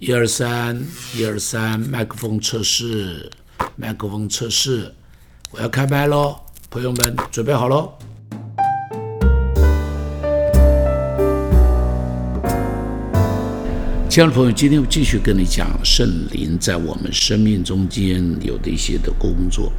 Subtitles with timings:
[0.00, 0.80] 一二三，
[1.16, 3.28] 一二三，麦克风测试，
[3.74, 4.94] 麦克风测试，
[5.50, 6.36] 我要开麦喽，
[6.70, 7.92] 朋友们准备好喽。
[14.08, 19.72] 亲爱的朋友，今天我继续跟你讲圣灵在我们生命中间有的一些的工作。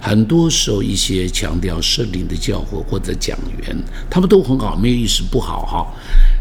[0.00, 3.36] 很多时候，一些强调圣灵的教诲或者讲
[3.66, 3.76] 员，
[4.08, 5.86] 他们都很好，没有意思不好哈。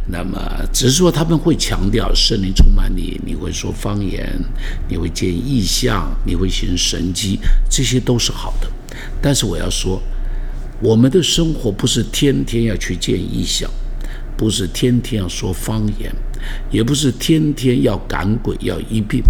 [0.09, 0.39] 那么，
[0.71, 4.41] 只是说他们会强调圣灵充满你，你会说方言，
[4.87, 7.37] 你会见异象，你会行神迹，
[7.69, 8.71] 这些都是好的。
[9.21, 10.01] 但是我要说，
[10.81, 13.69] 我们的生活不是天天要去见异象，
[14.37, 16.09] 不是天天要说方言，
[16.71, 19.21] 也不是天天要赶鬼要医病。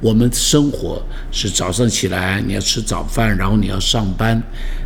[0.00, 4.42] 我们生活是早上起来你要吃早饭，然后你要上班，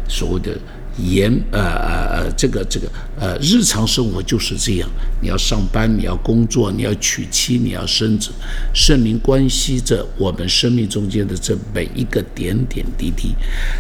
[0.09, 0.57] 所谓的
[0.99, 4.89] 严呃呃呃这个这个呃日常生活就是这样。
[5.21, 8.31] 你要上班，你要工作，你要娶妻，你要生子，
[8.73, 13.35] 圣灵关系着我们生命中间的这每一个点点滴滴，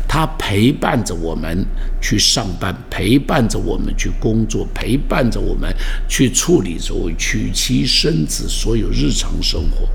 [0.08, 1.64] 他陪伴着我们
[2.00, 5.72] 去上班，陪伴着我们去工作，陪伴着我们
[6.08, 9.88] 去处理所谓娶妻生子所有日常生活。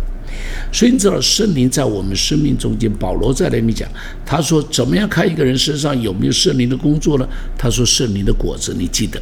[0.73, 3.87] 所以你知道圣灵在我们生命中间，保罗在那里讲，
[4.25, 7.27] 他说怎么样看一个人身上有没有圣灵的工作呢？
[7.55, 9.21] 他说圣灵的果子，你记得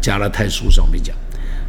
[0.00, 1.14] 加拉太书上面讲，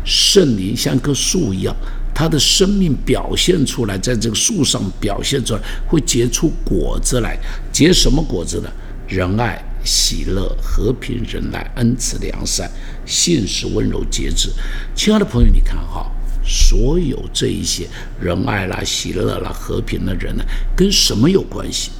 [0.04, 1.76] 圣灵像棵树一样，
[2.12, 7.38] 他的生命表现出来，在这个树上表现出来，会结出果子来。
[7.72, 8.70] 结什么果子呢？
[9.08, 12.70] 仁爱、喜乐、和平、仁爱、恩慈、良善、
[13.06, 14.50] 信实、温柔、节制。
[14.96, 16.12] 亲爱的朋友，你看哈。
[16.50, 17.88] 所有这一些
[18.20, 20.44] 仁爱啦、喜乐啦、和平的人呢，
[20.76, 21.92] 跟什么有关系？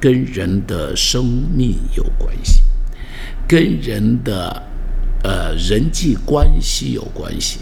[0.00, 2.60] 跟人的生命有关系，
[3.46, 4.62] 跟人的
[5.22, 7.58] 呃人际关系有关系，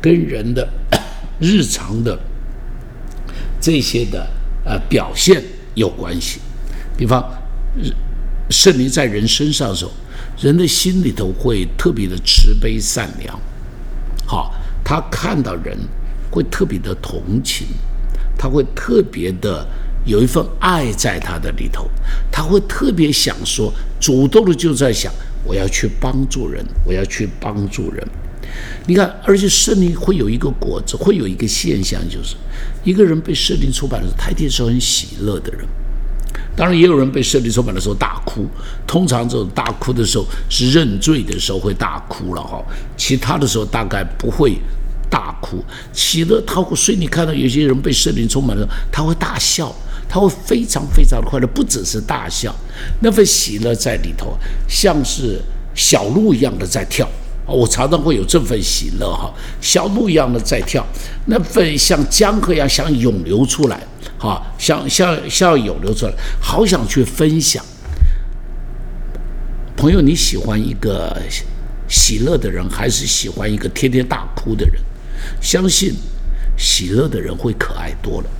[0.00, 0.68] 跟人的
[1.40, 2.16] 日常的
[3.60, 4.24] 这些的
[4.64, 5.42] 呃表现
[5.74, 6.40] 有关系。
[6.96, 7.24] 比方，
[8.50, 9.90] 圣灵在人身上的时候，
[10.38, 13.40] 人的心里头会特别的慈悲善良，
[14.26, 14.54] 好。
[14.90, 15.78] 他看到人
[16.32, 17.64] 会特别的同情，
[18.36, 19.64] 他会特别的
[20.04, 21.88] 有一份爱在他的里头，
[22.28, 25.12] 他会特别想说，主动的就在想，
[25.44, 28.04] 我要去帮助人，我要去帮助人。
[28.88, 32.34] 你看，而且圣灵会有一个果子，会有一个现象，就是
[32.82, 35.64] 一个人被圣灵出版的时候，他一定是很喜乐的人。
[36.56, 38.44] 当然，也有人被圣灵出版的时候大哭，
[38.88, 42.60] 通常这种大哭的时候是认罪的时候会大哭了哈，
[42.96, 44.58] 其他的时候大概不会。
[45.10, 45.62] 大哭，
[45.92, 49.74] 喜乐，他会，所以你看到有些人被圣灵充满了，他会大笑，
[50.08, 52.54] 他会非常非常的快乐，不只是大笑，
[53.00, 54.38] 那份喜乐在里头，
[54.68, 55.42] 像是
[55.74, 57.08] 小鹿一样的在跳
[57.46, 60.86] 我常常会有这份喜乐哈，小鹿一样的在跳，
[61.26, 63.80] 那份像江河一样想涌流出来，
[64.16, 67.64] 哈，像像像涌流出来，好想去分享。
[69.76, 71.20] 朋友，你喜欢一个
[71.88, 74.74] 喜乐的人，还是喜欢一个天天大哭的人？
[75.40, 75.94] 相信
[76.56, 78.30] 喜乐的人会可爱多了。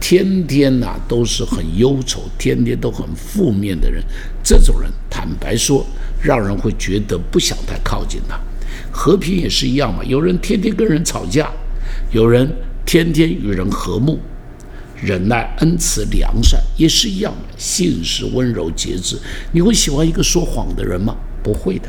[0.00, 4.02] 天天呐都是很忧愁，天天都很负面的人，
[4.42, 5.84] 这种人坦白说，
[6.22, 8.38] 让人会觉得不想太靠近他。
[8.90, 11.50] 和平也是一样嘛，有人天天跟人吵架，
[12.12, 12.48] 有人
[12.86, 14.18] 天天与人和睦，
[15.02, 19.18] 忍耐、恩慈、良善也是一样的，信实、温柔、节制。
[19.52, 21.16] 你会喜欢一个说谎的人吗？
[21.48, 21.88] 不会的，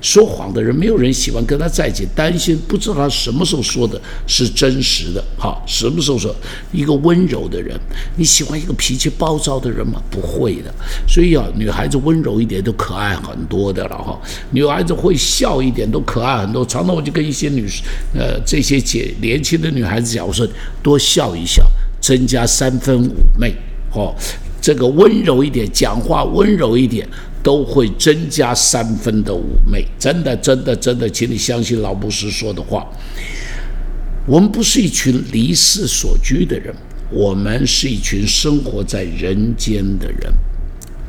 [0.00, 6.34] 说谎的人没有人喜欢跟他在一起，担心不知道他什么时候说的是真实的，哈，什么时候说
[6.72, 7.78] 一个温柔的人，
[8.16, 10.00] 你喜欢一个脾气暴躁的人吗？
[10.10, 10.72] 不会的，
[11.06, 14.18] 所以啊，女孩子温柔一点都可爱很多的了哈，
[14.52, 16.64] 女孩子会笑一点都可爱很多。
[16.64, 17.68] 常常我就跟一些女，
[18.14, 20.48] 呃，这些姐年轻的女孩子讲，我说
[20.82, 21.62] 多笑一笑，
[22.00, 23.54] 增加三分妩媚，
[23.92, 24.14] 哦，
[24.62, 27.06] 这个温柔一点，讲话温柔一点。
[27.44, 29.38] 都会增加三分的妩
[29.70, 32.84] 媚，真的，真的，真的，请你相信老布什说的话。
[34.26, 36.74] 我们不是一群离世所居的人，
[37.10, 40.32] 我们是一群生活在人间的人。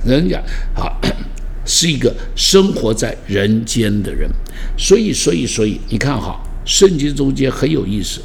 [0.06, 0.38] 人家
[0.76, 0.92] 啊，
[1.66, 4.30] 是一个生活在人间的人。
[4.78, 8.20] 所以，所以，所以，你看哈，圣经中间很有意思，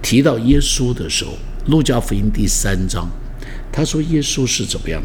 [0.00, 1.32] 提到耶稣的时候，
[1.66, 3.10] 《路加福音》第三章，
[3.72, 5.02] 他说耶稣是怎么样？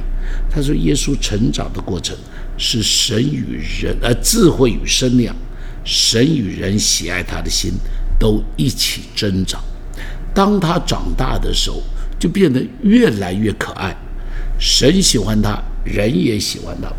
[0.52, 2.16] 他说耶稣成长的过程。
[2.66, 5.36] 是神与人，呃，智慧与身量，
[5.84, 7.74] 神与人喜爱他的心
[8.18, 9.62] 都一起增长。
[10.34, 11.84] 当他长大的时候，
[12.18, 13.94] 就变得越来越可爱。
[14.58, 16.90] 神喜欢他，人也喜欢他。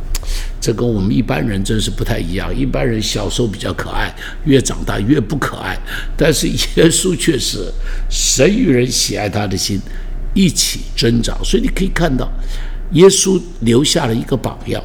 [0.60, 2.54] 这跟我们一般人真是不太一样。
[2.54, 4.14] 一般人小时候比较可爱，
[4.44, 5.74] 越长大越不可爱。
[6.14, 7.72] 但是耶稣却是
[8.10, 9.80] 神与人喜爱他的心
[10.34, 11.42] 一起增长。
[11.42, 12.30] 所以你可以看到，
[12.92, 14.82] 耶稣留下了一个榜样，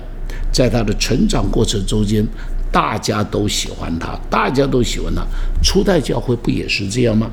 [0.60, 2.22] 在他的成长过程中间，
[2.70, 5.26] 大家都喜欢他，大家都喜欢他。
[5.64, 7.32] 初代教会不也是这样吗？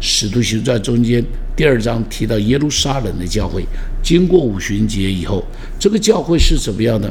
[0.00, 1.24] 使徒行传中间
[1.54, 3.64] 第二章提到耶路撒冷的教会，
[4.02, 5.44] 经过五旬节以后，
[5.78, 7.08] 这个教会是怎么样呢？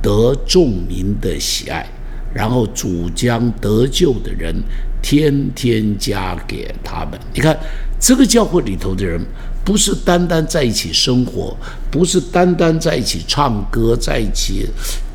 [0.00, 1.86] 得众民的喜爱，
[2.32, 4.54] 然后主将得救的人
[5.02, 7.20] 天天加给他们。
[7.34, 7.54] 你看，
[8.00, 9.20] 这个教会里头的人，
[9.66, 11.56] 不是单单在一起生活，
[11.90, 14.64] 不是单单在一起唱歌，在一起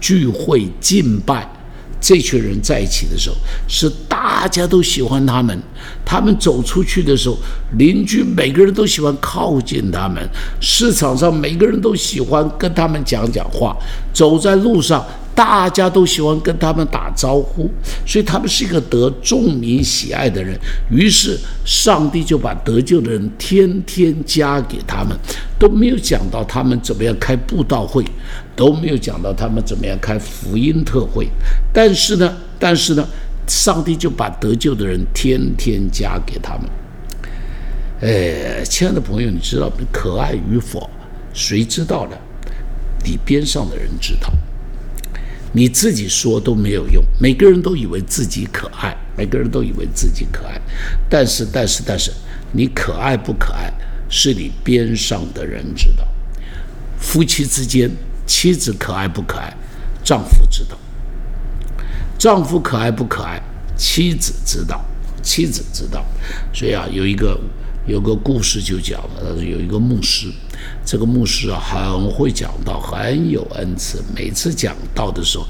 [0.01, 1.49] 聚会敬拜。
[2.01, 3.35] 这群人在一起的时候，
[3.67, 5.57] 是大家都喜欢他们。
[6.03, 7.37] 他们走出去的时候，
[7.77, 10.21] 邻居每个人都喜欢靠近他们；
[10.59, 13.77] 市场上每个人都喜欢跟他们讲讲话。
[14.11, 15.05] 走在路上。
[15.33, 17.69] 大家都喜欢跟他们打招呼，
[18.05, 20.57] 所以他们是一个得众民喜爱的人。
[20.89, 25.17] 于是上帝就把得救的人天天加给他们，
[25.57, 28.03] 都没有讲到他们怎么样开布道会，
[28.55, 31.27] 都没有讲到他们怎么样开福音特会。
[31.73, 33.07] 但是呢，但是呢，
[33.47, 36.69] 上帝就把得救的人天天加给他们。
[38.01, 40.89] 哎，亲爱的朋友，你知道可爱与否，
[41.33, 42.17] 谁知道呢？
[43.03, 44.31] 你边上的人知道。
[45.53, 50.59] 你自己说都没有用，每个人都以为自己可爱，每个人都以为自己可爱，
[51.09, 52.11] 但是但是但是，
[52.53, 53.71] 你可爱不可爱，
[54.09, 56.07] 是你边上的人知道。
[56.97, 57.91] 夫妻之间，
[58.25, 59.53] 妻子可爱不可爱，
[60.03, 60.77] 丈夫知道；
[62.17, 63.41] 丈夫可爱不可爱，
[63.75, 64.85] 妻子知道，
[65.21, 66.05] 妻子知道。
[66.53, 67.37] 所以啊，有一个
[67.87, 70.27] 有个故事就讲了，有一个牧师。
[70.85, 74.03] 这个牧师啊，很会讲道，很有恩赐。
[74.15, 75.45] 每次讲道的时候，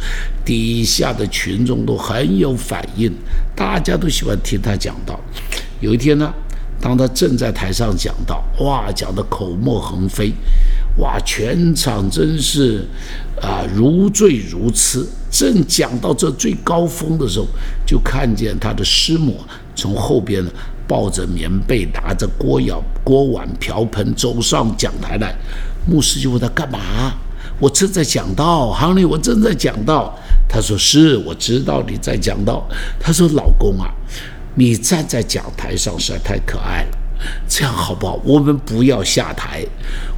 [0.46, 3.12] 底下的群众都很有反应，
[3.56, 5.20] 大家都喜欢听他讲道。
[5.80, 6.34] 有一天呢，
[6.80, 10.34] 当他正在台上讲道，哇，讲的口沫横飞，
[10.98, 12.86] 哇，全场真是
[13.42, 15.06] 啊如醉如痴。
[15.32, 17.48] 正讲到这最高峰的时候，
[17.86, 19.40] 就看见他的师母
[19.82, 20.46] 从后边。
[20.88, 25.34] 抱着棉被，拿着锅舀、锅碗瓢盆走上讲台来，
[25.88, 27.14] 牧师就问他干嘛？
[27.62, 30.14] 我正在讲道，哈利，我正在讲道。
[30.50, 32.68] 他说：“是，我知道你在讲道。”
[33.00, 33.88] 他说：“老公啊，
[34.56, 36.98] 你站在讲台上实在太可爱了，
[37.48, 38.20] 这样好不好？
[38.26, 39.64] 我们不要下台，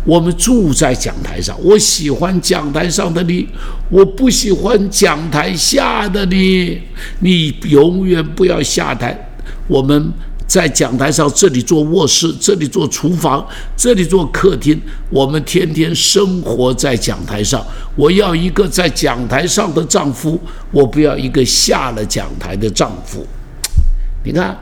[0.05, 1.55] 我们住在讲台上。
[1.61, 3.47] 我喜欢讲台上的你，
[3.91, 6.81] 我不喜欢讲台下的你。
[7.19, 9.32] 你永远不要下台，
[9.67, 10.11] 我们。”
[10.45, 13.43] 在讲台上，这里做卧室，这里做厨房，
[13.77, 14.79] 这里做客厅。
[15.09, 17.65] 我们天天生活在讲台上。
[17.95, 20.39] 我要一个在讲台上的丈夫，
[20.69, 23.25] 我不要一个下了讲台的丈夫。
[24.23, 24.55] 你看，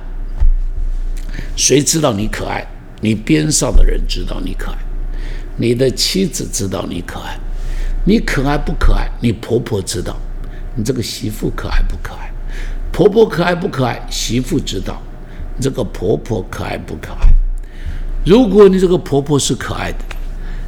[1.57, 2.65] 谁知道你可爱？
[3.01, 4.77] 你边上的人知道你可爱，
[5.57, 7.37] 你的妻子知道你可爱，
[8.05, 9.09] 你可爱不可爱？
[9.19, 10.15] 你婆婆知道，
[10.75, 12.31] 你这个媳妇可爱不可爱？
[12.91, 14.01] 婆婆可爱不可爱？
[14.09, 15.01] 媳妇知道。
[15.59, 17.27] 这个婆婆可爱不可爱？
[18.25, 19.97] 如果你这个婆婆是可爱的，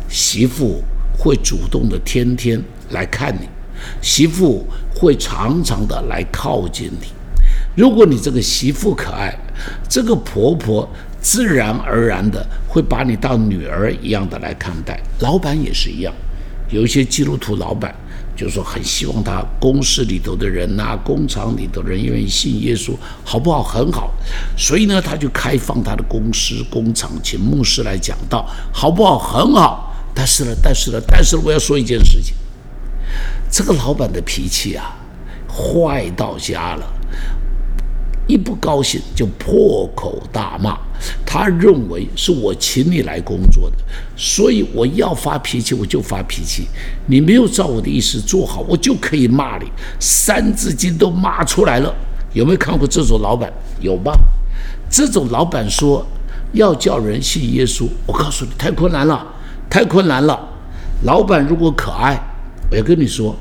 [0.07, 0.83] 媳妇
[1.17, 2.61] 会主动的天天
[2.91, 3.49] 来看你，
[4.01, 7.07] 媳妇会常常的来靠近你。
[7.75, 9.35] 如果你这个媳妇可爱，
[9.89, 10.87] 这个婆婆
[11.19, 14.99] 自然而然的会把你当女儿一样的来看待。
[15.19, 16.13] 老板也是一样，
[16.73, 17.93] 有一些基督徒老板。
[18.35, 23.61] 就说，很希望他公司里头的人呐，工厂里头的人愿意信耶稣，好不好？
[23.61, 24.11] 很好。
[24.57, 29.19] 所以呢，他就开放他的公司、工厂，请牧师来讲道，好不好？
[29.19, 29.95] 很好。
[30.15, 32.33] 但是呢，但是呢，但是我要说一件事情，
[33.51, 34.97] 这个老板的脾气啊，
[35.47, 36.92] 坏到家了。
[38.27, 40.77] 一不高兴就破口大骂，
[41.25, 43.77] 他认为是我请你来工作的，
[44.15, 46.67] 所以我要发脾气我就发脾气，
[47.07, 49.65] 你没有照我的意思做好，我就可以骂你，
[49.99, 51.93] 三字经都骂出来了。
[52.33, 53.51] 有没有看过这种老板？
[53.81, 54.17] 有吧？
[54.89, 56.05] 这种老板说
[56.53, 59.27] 要叫人信耶稣，我告诉你太困难了，
[59.69, 60.39] 太困难了。
[61.03, 62.17] 老板如果可爱，
[62.71, 63.35] 我要跟你说。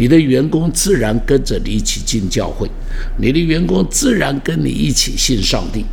[0.00, 2.66] 你的员工自然跟着你一起进教会，
[3.18, 5.84] 你的员工自然跟你一起信上帝。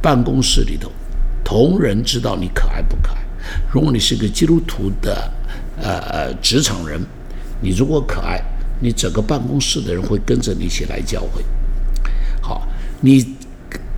[0.00, 0.88] 办公室里头，
[1.44, 3.18] 同仁知道你可爱不可爱。
[3.72, 5.32] 如果你是个基督徒的
[5.82, 7.04] 呃呃职场人，
[7.60, 8.40] 你如果可爱，
[8.80, 11.44] 你整个办公室的人会跟着你一起来教会。
[12.40, 12.68] 好，
[13.00, 13.34] 你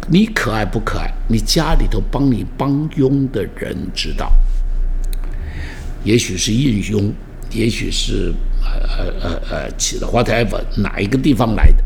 [0.09, 1.12] 你可爱不可爱？
[1.29, 4.33] 你家里头帮你帮佣的人知道，
[6.05, 7.12] 也许是应佣，
[7.53, 8.33] 也许是。
[8.79, 9.71] 呃呃呃
[10.12, 11.85] ，whatever 哪一个地方来的？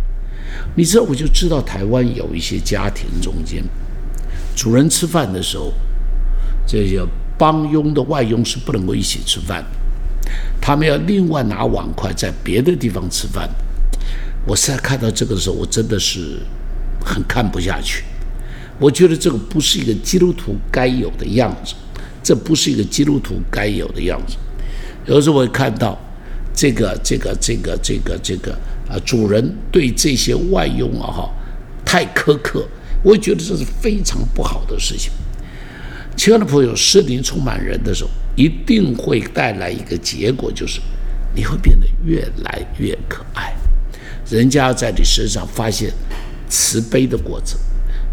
[0.77, 3.63] 你知道，我就知道台湾有一些家庭中间，
[4.57, 5.73] 主人吃饭的时候，
[6.67, 7.01] 这些
[7.39, 9.65] 帮佣的外佣是不能够一起吃饭，
[10.61, 13.49] 他们要另外拿碗筷在别的地方吃饭。
[14.47, 16.41] 我现在看到这个的时候，我真的是
[17.05, 18.05] 很看不下去。
[18.79, 21.75] 我觉得这个不是一个基督徒该有的样子，
[22.23, 24.37] 这不是一个基督徒该有的样子。
[25.07, 25.99] 有时候我会看到
[26.55, 28.53] 这个、这个、这个、这个、这个
[28.89, 31.31] 啊，主人对这些外佣啊哈
[31.85, 32.67] 太苛刻，
[33.03, 35.11] 我觉得这是非常不好的事情。
[36.17, 40.81] 亲爱的朋友，圣灵充满人的时候，一定会带来一个结果，就是
[41.35, 43.53] 你会变得越来越可爱，
[44.31, 45.93] 人家在你身上发现
[46.49, 47.59] 慈悲的果子。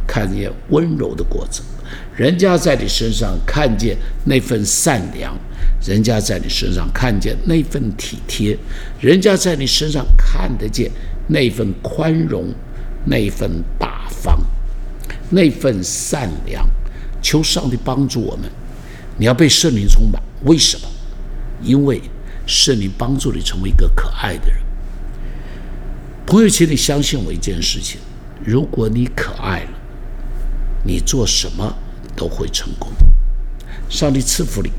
[0.08, 1.62] 看见温柔的果子，
[2.18, 3.96] 人家在你身上看见
[4.26, 5.34] 那份善良，
[5.86, 8.58] 人家在你身上看见那份体贴，
[9.00, 10.92] 人家在你身上看得见
[11.28, 12.54] 那份宽容，
[13.06, 14.40] 那份大方，
[15.30, 16.68] 那份善良。
[17.22, 18.50] 求上帝帮助我们，
[19.18, 20.22] 你要被圣灵充满。
[20.46, 20.88] 为什么？
[21.62, 22.02] 因为
[22.48, 24.60] 圣灵帮助你成为一个可爱的人。
[26.26, 28.00] 朋友，请你相信我一件事情：
[28.44, 29.70] 如果你可爱了。
[30.84, 31.76] 你做什么
[32.16, 32.92] 都会成功。
[33.88, 34.72] 上帝赐福你，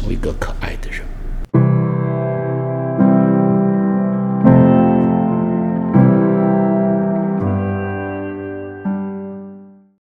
[0.00, 1.19] 成为一个可爱的人。